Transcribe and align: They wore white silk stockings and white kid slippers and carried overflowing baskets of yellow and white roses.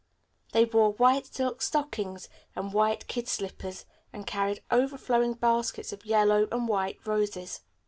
They 0.51 0.65
wore 0.65 0.93
white 0.93 1.27
silk 1.31 1.61
stockings 1.61 2.27
and 2.55 2.73
white 2.73 3.05
kid 3.05 3.27
slippers 3.27 3.85
and 4.11 4.25
carried 4.25 4.63
overflowing 4.71 5.35
baskets 5.35 5.93
of 5.93 6.07
yellow 6.07 6.47
and 6.51 6.67
white 6.67 6.97
roses. 7.05 7.61